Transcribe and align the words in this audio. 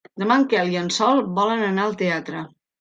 Demà 0.21 0.37
en 0.41 0.45
Quel 0.53 0.71
i 0.75 0.79
en 0.85 0.89
Sol 0.97 1.23
volen 1.41 1.63
anar 1.71 1.87
al 1.87 1.97
teatre. 2.05 2.47